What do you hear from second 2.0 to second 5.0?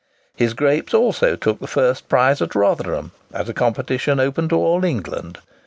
prize at Rotherham, at a competition open to all